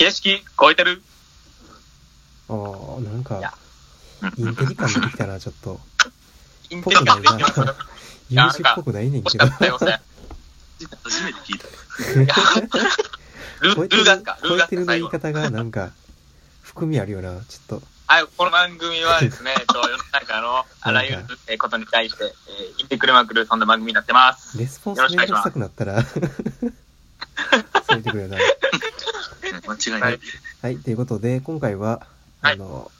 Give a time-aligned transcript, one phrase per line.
[0.00, 1.02] 形式超えてる？
[2.48, 2.56] ああ、
[3.02, 3.58] なんいやか、
[4.38, 5.78] インテリ感出てきたな、ちょっと。
[6.70, 7.54] インぽテリ感できます。。
[8.30, 9.56] 有志っぽくないねんけど惜しか。
[9.56, 10.00] ったよ、それ。
[11.04, 11.66] 初めて聞いた。
[12.22, 12.34] いや
[13.60, 14.92] ル超えてるルーガスか、ルーガス超えてるの。
[14.94, 15.90] 言い方がなんか、
[16.62, 17.82] 含みあるよな、ちょっと。
[18.06, 24.56] はい、この番組はですね、 と世の中のあらゆるえーことに対して、えー言ってくれまくる、そんな番組になってます。
[24.56, 26.22] レスポンスめんどくさくなったら、 そう
[27.90, 28.38] 言ってくれよな。
[29.66, 30.20] 間違いない。
[30.62, 32.06] はい、ということで、今回は、
[32.40, 32.90] はいあの、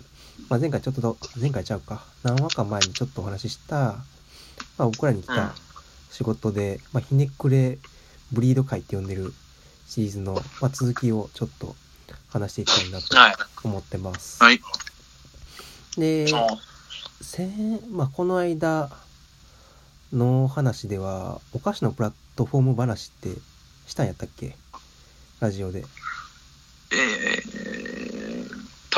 [0.49, 3.95] まあ、前回ちょっと、前回ちゃうか、何話か前にちょっとお話しした、ま
[4.79, 5.55] あ、僕らに来うんた
[6.11, 7.79] 仕事で、まあ、ひねくれ
[8.33, 9.33] ブリード会って呼んでる
[9.87, 11.75] シリーズの、まあ、続きをちょっと
[12.29, 13.35] 話していきたいなとはい。
[13.65, 14.43] 思ってます。
[14.43, 14.61] はい。
[15.97, 16.47] で、そ
[17.21, 18.91] う先まあ、この間
[20.12, 23.37] の話では、お菓子のプラットフォーム話って
[23.87, 24.57] したんやったっけ？
[25.41, 25.85] ラジオで。
[26.93, 28.51] えー、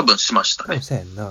[0.03, 0.83] 多分しましたね多分。
[0.83, 1.25] したやんな。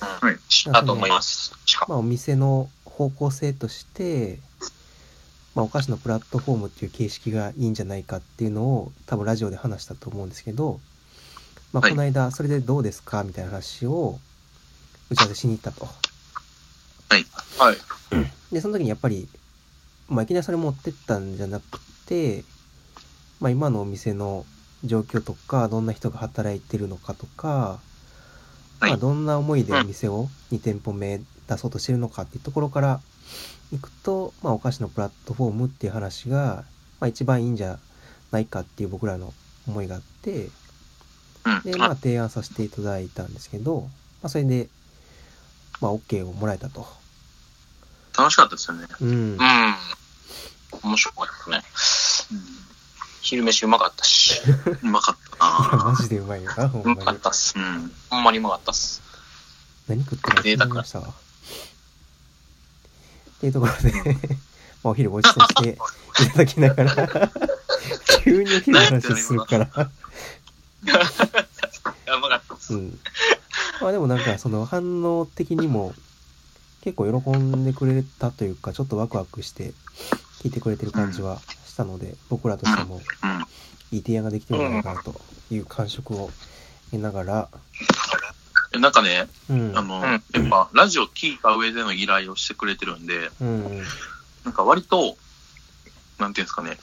[0.00, 0.36] はい。
[0.72, 1.52] だと思います。
[1.88, 4.40] まあ、お店の方向性として、
[5.54, 10.80] まあ、お菓子のプラットフォームっていう形式がいいんじゃないかっていうのを多分ラジオで話したと思うんですけど、
[11.72, 14.18] まあ、はいこの間それでどうですかみたいな話を
[15.10, 15.86] 打ち合わせしに行ったと。
[17.08, 17.16] は
[17.72, 17.76] い。
[18.52, 19.28] で、その時にやっぱり、
[20.08, 22.44] まあ、いきなりそれ持ってったんじゃなくて、
[23.40, 24.46] まあ、今のお店の
[24.84, 27.89] 状況とか、どんな人が働いてるのかとか、はい
[28.80, 33.00] まあ、どんな思いでお店を2店舗目出そうとしてるのかっていうところから
[33.72, 36.64] いくと、まあ、お菓子のプラットフォームっていう話が、
[36.98, 37.78] まあ、一番いいんじゃ
[38.30, 39.32] ないかっていう僕らの
[39.68, 40.48] 思いがあって、
[41.44, 41.72] うん。
[41.72, 43.88] で、まあ、提案させていただいたんですけど、ま
[44.26, 44.68] あ、それで、
[45.80, 46.86] まあ、OK をもらえたと。
[48.16, 48.86] 楽しかったですよね。
[49.00, 49.38] うんうん。。
[50.82, 51.62] 面白かったね。
[53.20, 54.40] 昼飯うまかったし。
[54.82, 57.06] うまかったいや、マなジでうまいよな、ほんうままに。
[57.06, 57.54] かったっす。
[57.56, 57.92] うん。
[58.10, 59.02] ほんまにうまかったっす。
[59.88, 61.08] 何食ってるか気になりましたわ。
[61.08, 61.12] っ
[63.40, 64.10] ていうところで、ま
[64.84, 65.78] あ、お昼ごちそうして
[66.24, 67.30] いただきながら、
[68.24, 69.64] 急にお昼の話するから。
[69.64, 69.68] い
[70.86, 72.74] やうまかったっす。
[72.74, 72.98] うん。
[73.80, 75.94] まあでもなんかその反応的にも
[76.82, 79.72] 結構喜んでくれたというか、ちょっとワクワクして
[80.42, 81.40] 聞いてくれてる感じは
[81.80, 83.00] したので、僕らとしてもうん。
[83.92, 85.20] いい提案ができてるんじゃないかなと
[85.50, 86.30] いう感触を
[86.92, 87.48] 得ながら、
[88.72, 89.76] えなんかね、うん。
[89.76, 93.82] あの、うんやっぱ、ラジオ聞いた上での依頼をしてくれてるんで、うんうん。
[94.44, 95.16] なんか割と、
[96.20, 96.76] なんていうんですかね、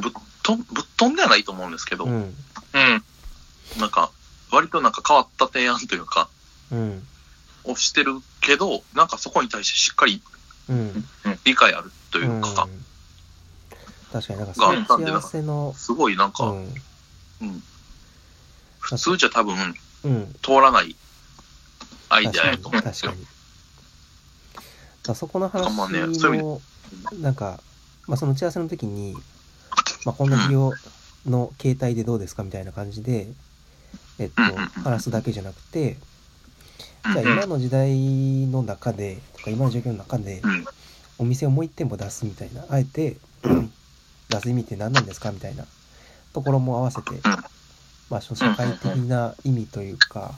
[0.00, 0.12] ぶっ
[0.44, 2.12] と、ぶっ飛んではないと思うんですけど、うん。
[2.12, 2.34] うん。
[3.80, 4.12] なんか、
[4.52, 6.28] 割となんか変わった提案というか、
[6.70, 7.06] うん。
[7.64, 10.22] をしてるけど、なんかそこに対してしっかり
[10.68, 11.04] うん。
[11.44, 12.70] 理解あるというか、ん
[14.16, 16.74] 確かになんかがあったんでその幸せの、すごいなんか、うん。
[17.42, 17.62] うん。
[18.80, 19.56] 普通じゃ多分
[20.04, 20.34] うん。
[20.42, 20.96] 通らない
[22.08, 22.80] アイデアやと思う。
[22.80, 23.12] んですよ
[25.14, 26.00] そこの話まあね
[27.20, 27.60] なんか、
[28.08, 29.14] まあその打ち合わせの時に、
[30.04, 30.72] まあこんな企業
[31.26, 33.28] の形態でどうですかみたいな感じで、
[34.18, 34.42] えっと
[34.82, 35.96] 話すだけじゃなくて、
[37.04, 37.12] うん。
[37.12, 40.66] じゃあ今の時代の中で、とか今の状況の中で、うん。
[41.18, 43.16] お店をもう一店舗出すみたいな、あえて
[44.28, 45.64] 出す意味って何なんですかみたいな
[46.32, 47.20] ところも合わせて、
[48.10, 50.32] まあ、その社会的な意味というか、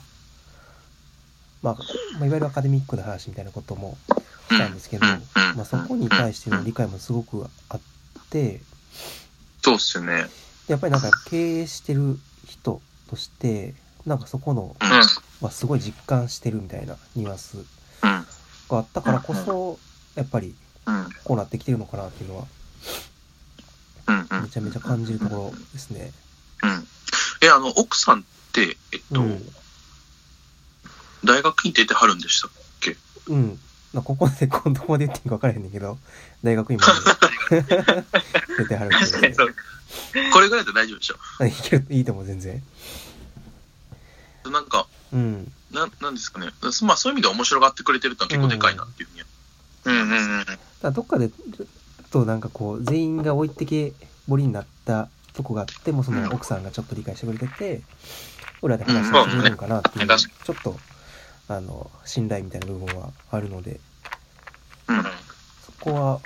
[1.61, 1.73] まあ、
[2.19, 3.97] まあ、いわゆるアカデミックな話みたいなことも
[4.49, 5.05] したんですけど、
[5.55, 7.81] まあ、そこに対しての理解もすごくあっ
[8.29, 8.61] て、
[9.61, 10.25] そうっすよね。
[10.67, 12.17] やっぱりなんか経営してる
[12.47, 13.73] 人として、
[14.05, 14.89] なんかそこの、うん。
[15.41, 17.63] まあ、すごい実感してるみたいなニュアンスうん。
[18.03, 18.25] が
[18.71, 19.79] あったからこそ、
[20.15, 21.07] やっぱりうん。
[21.23, 22.45] こうなってきてるのかなっていうのは。
[24.41, 26.11] めちゃめちゃ感じるところですね。
[26.63, 26.87] うん。
[27.41, 29.45] え、あの、奥さんって、えっと、うん
[31.25, 32.95] 大学に出てはるんでしたっけ？
[33.27, 33.59] うん。
[33.93, 35.97] まあ、ここで、 どこまで言っていいか分からへんねんけど、
[36.43, 36.91] 大学今で
[38.57, 39.35] 出てはる人で
[40.31, 41.45] これぐらいで大丈夫でしょ？
[41.45, 42.63] いけるいいと思う、全然。
[44.45, 45.51] なんか、うん。
[45.71, 46.51] なん、なんですかね。
[46.83, 49.23] まあ、そういう意味で面白がってくれてるってのは結構でかいなっていうふうに。
[49.85, 50.45] うんうんうん。
[50.45, 51.29] だからどっかで、
[52.11, 53.93] となんかこう、全員が置いてけ
[54.27, 57.81] ぼりになったとこがあっても、その奥さんがちょっと理解してくれてて、
[58.61, 60.77] 裏で話してくれるのかなっていう、うんちょっと、
[61.47, 63.79] あの、信頼みたいな部分はあるので、
[64.87, 65.03] うん。
[65.03, 66.19] そこは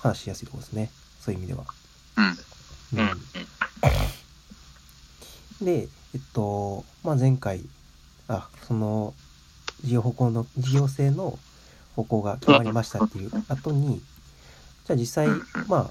[0.00, 0.90] 話しやすいところですね。
[1.20, 1.64] そういう意味では。
[2.16, 2.24] うん。
[2.98, 3.12] うんう
[5.62, 5.64] ん。
[5.64, 7.62] で、えっと、まあ、前回、
[8.28, 9.14] あ、その、
[9.82, 11.38] 事業方向の、事業性の
[11.96, 14.02] 方向が決まりましたっていう後に、
[14.86, 15.28] じゃあ実際、
[15.68, 15.90] まあ、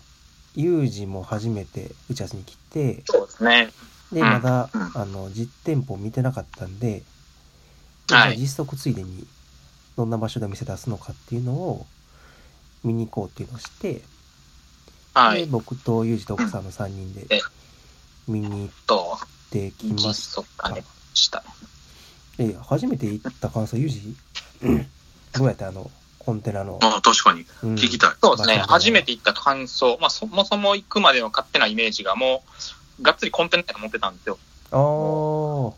[0.56, 3.70] 有事も初めて打ち合わせに来て、そうですね。
[4.12, 7.04] で、うんまだ、うんあの、実店舗見てなかったんで、
[8.08, 9.26] ではい実測ついでに、
[9.96, 11.86] どんな場所でお店出すのかっていうのを、
[12.84, 14.02] 見に行こうっていうのをして、で、
[15.14, 15.46] はい。
[15.46, 17.42] 僕とユージと奥さんの3人でえ、
[18.28, 19.18] 見に行っと、
[19.52, 20.42] てきま実した。
[20.42, 21.44] 測がね、した。
[22.38, 24.16] で、初めて行った感想、ユージ、
[25.34, 25.90] どうやってあの、
[26.24, 27.46] コンテナの、ああ、確かに。
[27.64, 28.12] うん聞きたい。
[28.22, 28.58] そうですね。
[28.58, 29.98] 初めて行った感想。
[30.00, 32.44] まあ、そもそも行くまでの勝手なイメージがも
[33.00, 34.38] う、がっつりコンテナとか持ってたんですよ。
[34.70, 35.74] あー、あん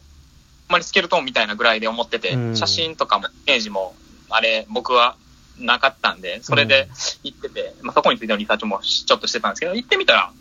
[0.67, 3.95] まりスケルトンみたいなぐらいで思ってて、うん写真とかも、イメージも、
[4.29, 5.15] あれ、僕は
[5.57, 6.89] なかったんで、それで
[7.23, 10.33] 行ってて、まあ、そこについてのリサーチもしちょっとしてたんですけど、行ってみたら、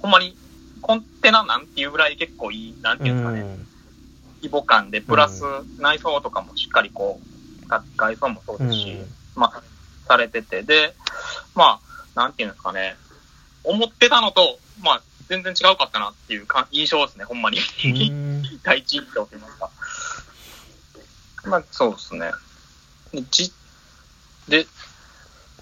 [0.00, 0.36] ほんまに、
[0.80, 3.66] コンテナなんていうぐらい結構いい、なんていうんですかね、うん
[4.42, 5.42] 規模感で、プラス
[5.78, 7.20] 内装とかもしっかりこ
[7.66, 9.62] う、が外装もそうですし、うんまあ、
[10.06, 10.94] されてて、で、
[11.54, 12.96] まあ、なんていうんですかね、
[13.64, 17.58] 思ってたのと、まあ、全然違うかったなっていうか印象ですね、ほんまに。
[17.58, 19.70] うん 第一印象と言いますか。
[21.44, 22.32] まあ、そうですね。
[23.12, 23.52] で、じ、
[24.48, 24.66] で、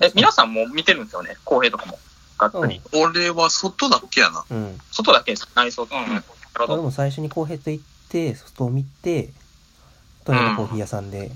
[0.01, 1.99] え、皆さんも見てるんですよね、公平とかも。
[2.39, 2.81] がっつり。
[2.93, 4.45] 俺は外だけやな。
[4.49, 4.81] うん。
[4.91, 5.83] 外だけです、内装。
[5.83, 5.91] うん。
[5.91, 6.25] なる
[6.57, 6.73] ほど。
[6.75, 9.33] 俺も最初にコーヒーと行って、外を見て、
[10.25, 11.31] 隣のコーヒー屋さんで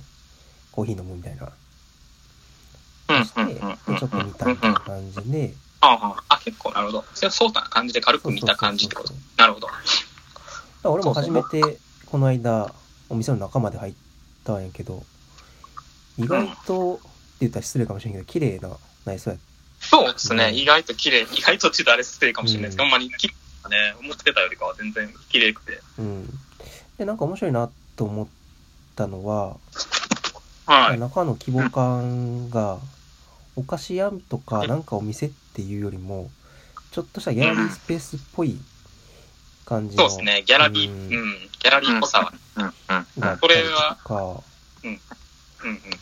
[0.71, 1.53] コーヒー飲むみたいな。
[3.17, 3.61] うん、して。
[3.99, 7.05] ちょっと見たみたいな感じで、ああ、あ、結構、なるほど。
[7.15, 9.13] そうそうな感じで軽く見た感じってこと？
[9.37, 9.69] なるほど。
[10.85, 12.73] 俺も初めてこの間
[13.09, 13.95] お店の中まで入っ
[14.45, 15.05] たんやけど、
[16.19, 17.03] 意外と、って
[17.41, 18.71] 言ったら失礼かもしれんけど、綺麗な
[19.05, 19.41] 内装やっ
[19.81, 23.35] そうですね、うん意外と綺麗、意外とちょっとあれ失礼かもしれないですけど、うんまに綺麗
[23.65, 25.81] だね、思ってたよりかは全然綺麗くて。
[25.99, 26.39] うん。
[26.99, 28.27] で、なんか面白いなと思っ
[28.95, 29.57] たのは、
[30.67, 30.99] はい。
[31.01, 32.79] 中の規模感が、
[33.57, 36.31] お菓子屋とかなんかお店っていうよりも、
[36.91, 38.59] ちょっとしたギャラリースペースっぽい
[39.65, 40.09] 感じの。
[40.09, 40.99] そうですね、ギャラリー、ううん。
[40.99, 42.21] ん、ギャラリーっぽさ。
[42.21, 42.33] は。
[42.57, 42.71] うん、うん。
[42.71, 44.43] こがあったりれはとか、
[44.85, 45.01] うん、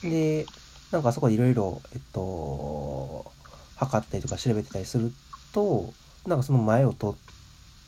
[0.03, 0.11] うん。
[0.11, 0.47] で、
[0.91, 3.31] なんかそこでいろいろ、えっと、
[3.77, 5.13] 測ったりとか調べてたりする
[5.53, 5.93] と、
[6.27, 7.11] なんかその前を通っ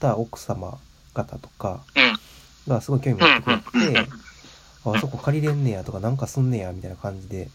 [0.00, 0.78] た奥様
[1.14, 2.72] 方とかうん。
[2.72, 4.08] がすごい興味持ってくれて、
[4.84, 7.48] あそこ借りれんねやとかなんかすんねやみたいな感じで、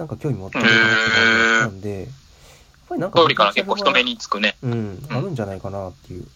[0.00, 2.08] なんか興味持ってくれたなんで、やっ
[2.88, 4.56] ぱりなんか通りから結構人目につくね。
[4.62, 6.26] うん、あるんじゃないかなっていう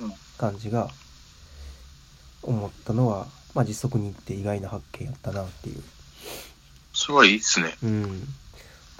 [0.00, 0.88] うん感じが
[2.42, 5.82] 思ったのは、まあ実測に行って意外な発見やったなっていう。
[6.92, 7.76] すごいいいっすね。
[7.84, 8.02] うん。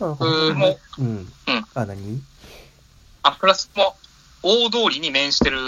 [0.01, 1.07] うんもうん。
[1.07, 1.29] うん
[1.75, 2.23] あ、何？
[3.25, 3.97] あ、プラスも、
[4.45, 5.59] 大通りに面してる、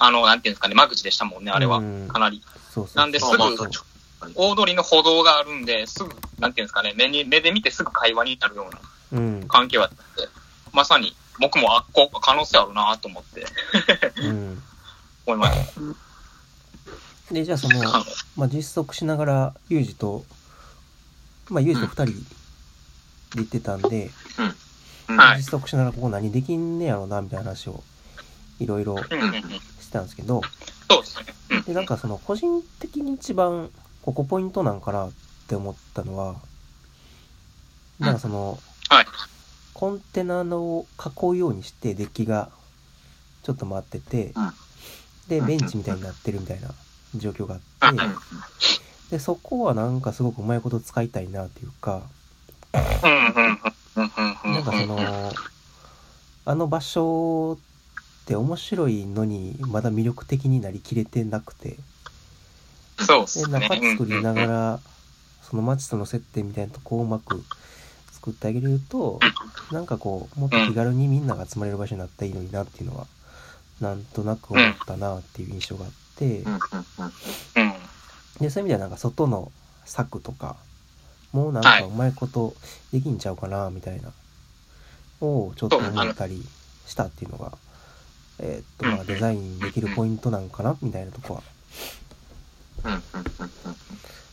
[0.00, 2.08] あの、なんていうんですかね、間口でしたもんね、あれはうん。
[2.08, 2.42] かなり。
[2.70, 2.98] そうそうそう。
[2.98, 3.95] なんですぐ
[4.34, 8.80] 大通りの歩道があるんで、すぐ、なんていうんですかね、目に、目で見てすぐ会話になるような
[9.12, 9.44] うん。
[9.48, 9.96] 関係はあって、
[10.72, 13.46] まさに、僕もあっこ、可能性あるなと思って、
[14.22, 14.62] うん。
[15.26, 15.56] 思いまし
[17.32, 18.04] で、じゃあその、た。
[18.36, 20.24] まあ実測しながら、ユージと、
[21.48, 22.12] まあユージと二人で
[23.36, 27.82] 行ってたんで、うんはい実測しながらここ何できんねやろな、みたいな話を、
[28.58, 29.42] いろいろうんうんうん。
[29.42, 30.40] してたんですけど、
[30.90, 31.24] そうですね。
[31.50, 31.62] うん。
[31.62, 33.70] で、なんかその、個人的に一番、
[34.06, 35.10] ここポイントなんかなっ
[35.48, 36.36] て思ったのは、
[37.98, 38.58] なんかその、
[38.88, 39.06] はい。
[39.74, 42.48] コンテナのを囲うようにしてデッキが
[43.42, 44.52] ちょっと回ってて、うん。
[45.28, 45.46] で、うん。
[45.46, 46.70] ベンチみたいになってるみたいな
[47.16, 48.14] 状況があって、うん。
[49.10, 52.02] で、そこはなんかすごくうまいこと使いたいなっていうか、
[52.72, 55.32] なんかその、
[56.44, 61.76] あの場所って面白いのにまだ魅力的になりきれてなくて、で、
[62.98, 63.60] そうっすね。
[63.60, 64.80] 中作りながら、
[65.42, 67.44] その街との接点みたいなとこをうまく
[68.12, 69.20] 作ってあげれると、
[69.70, 73.06] なんかこう、もっと気軽にみんなが集まれる場所になったらいいのになっていうのは、
[73.80, 76.42] なんとなく思ったなっていう印象があって。
[78.40, 79.52] で、そういう意味ではなんか外の
[79.84, 80.56] 柵とか、
[81.32, 82.54] もうなんかうまいこと
[82.92, 84.12] できんちゃうかなみたいな、
[85.20, 86.42] をちょっと思ったり
[86.86, 87.52] したっていうのが、
[88.38, 91.42] えーっと、まあデザインできるポイントなんかなみたいなとこは。
[92.86, 93.00] うんうん
[93.40, 93.76] うん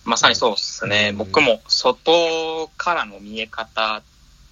[0.05, 1.09] まさにそうですね。
[1.11, 4.01] うん僕も外からの見え方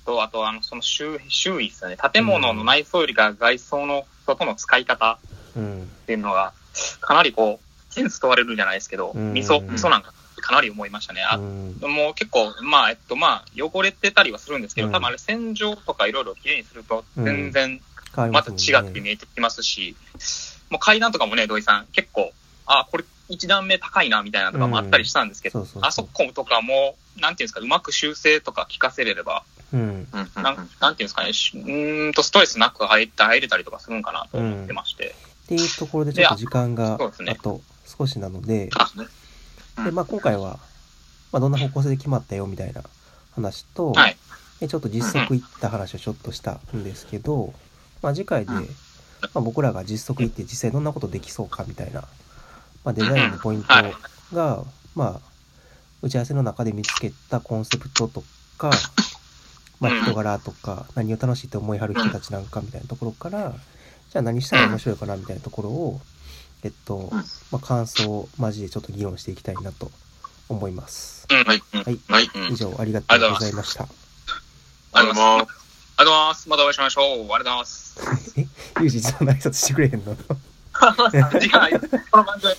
[0.05, 1.98] と、あとあの、その周周囲ですね。
[1.98, 5.20] 建物の内装よりか外装の外の使い方
[5.55, 5.81] うん。
[5.84, 6.53] っていうのが、
[7.01, 11.22] かなりこう、センス問われるじゃないですけど、うん味噌、味噌なんかかなり思いましたね。
[11.24, 11.77] あうん。
[11.81, 17.81] もう結構、まあ、えっと、まあ、汚れてたりはするんですけど、うん多分あれ洗浄とかいろいろきれいにすると、全然
[18.15, 18.51] また。
[18.51, 19.96] 違って見えてきますし、
[20.70, 22.31] もう階段とかもね、土井さん、結構、
[22.65, 29.79] あ、これ一段目高いな、みたいなのとかもあったりしたんですけど、あそことかも、なんていうんですか、うまく修正とか聞かせれれば、うん。
[29.79, 35.15] うんうんなんなんていうんですかね、しうーんとストレスなく入って入れたりとかするんかなと思ってまして。
[35.45, 36.97] っていうところでちょっと時間があ
[37.35, 39.07] と少しなので、ですね。
[39.77, 40.59] うんで、まあ今回は、
[41.31, 42.83] まあどんな方向性で決まったよみたいな
[43.33, 44.17] 話と、はい。
[44.59, 47.53] でちょっと実測行った話をちょっとしたんですけど、
[48.01, 48.69] まあ次回で、うん
[49.21, 52.03] まあ僕らが実測行って実際どんなことできそうかみたいな、
[52.83, 53.93] まあデザインのポイントはい
[54.33, 54.63] が、
[54.95, 55.31] まあ、
[56.01, 58.23] 打ち合わせの中で見つけたコンセプトと
[58.57, 58.71] か、
[59.79, 63.53] まあうん人柄とか、何を楽しいと思いはる人たちなんかみたいなところから、
[64.11, 66.01] じゃあ何したら面白いかなみたいなところを、
[66.63, 67.09] えっと、
[67.51, 69.91] まあ感想を交えちょっと議論していきたいなと
[70.50, 71.27] 思います。
[71.29, 71.43] うん。
[71.43, 72.29] はいうんはい。
[72.51, 73.88] 以上、ありがとうございました。
[74.93, 75.61] ありがとうございます。
[75.97, 76.50] ありがとうございます。
[76.50, 77.05] またお会いしましょう。
[77.05, 78.33] ありがとうございます。
[78.39, 78.47] え、
[78.79, 80.15] ゆうじ、そんな挨拶してくれへんの？
[82.11, 82.53] この番組、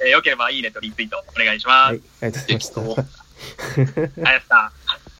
[0.00, 1.90] えー、よければいいねとリツイートお願いします。
[1.90, 2.80] はい、ありがとうございました。
[2.80, 2.84] あ
[3.76, 4.83] りがとうございました。